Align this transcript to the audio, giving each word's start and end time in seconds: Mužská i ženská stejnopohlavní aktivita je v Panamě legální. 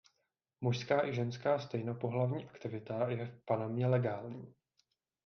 Mužská 0.61 1.07
i 1.07 1.13
ženská 1.15 1.59
stejnopohlavní 1.59 2.45
aktivita 2.45 3.07
je 3.09 3.25
v 3.25 3.45
Panamě 3.45 3.87
legální. 3.87 4.53